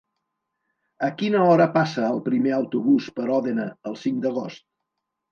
[1.07, 4.65] A quina hora passa el primer autobús per Òdena el cinc d'agost?